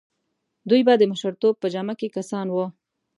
دوی 0.69 0.81
به 0.87 0.93
د 0.97 1.03
مشرتوب 1.11 1.55
په 1.59 1.67
جامه 1.73 1.93
کې 1.99 2.13
کسان 2.15 2.47
وو. 2.49 2.65